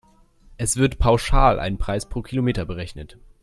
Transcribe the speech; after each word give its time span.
Es 0.57 0.77
wird 0.77 0.97
pauschal 0.97 1.59
ein 1.59 1.77
Preis 1.77 2.09
pro 2.09 2.23
Kilometer 2.23 2.65
berechnet. 2.65 3.19